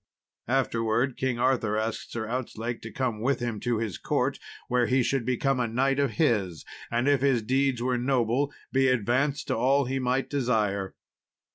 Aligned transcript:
Afterwards, 0.47 1.13
King 1.15 1.37
Arthur 1.37 1.77
asked 1.77 2.11
Sir 2.11 2.25
Outzlake 2.27 2.81
to 2.81 2.91
come 2.91 3.21
with 3.21 3.39
him 3.39 3.59
to 3.59 3.77
his 3.77 3.99
court, 3.99 4.39
where 4.67 4.87
he 4.87 5.03
should 5.03 5.27
become 5.27 5.59
a 5.59 5.67
knight 5.67 5.99
of 5.99 6.13
his, 6.13 6.65
and, 6.89 7.07
if 7.07 7.21
his 7.21 7.43
deeds 7.43 7.83
were 7.83 7.99
noble, 7.99 8.51
be 8.71 8.87
advanced 8.87 9.45
to 9.49 9.55
all 9.55 9.85
he 9.85 9.99
might 9.99 10.27
desire. 10.27 10.95